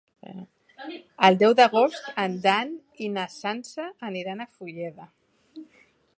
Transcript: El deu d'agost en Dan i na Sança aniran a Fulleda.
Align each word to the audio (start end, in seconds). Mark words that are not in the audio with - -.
El 1.27 1.37
deu 1.43 1.53
d'agost 1.59 2.09
en 2.25 2.39
Dan 2.47 2.73
i 3.09 3.11
na 3.19 3.27
Sança 3.35 3.87
aniran 4.11 4.43
a 4.47 4.53
Fulleda. 4.57 5.11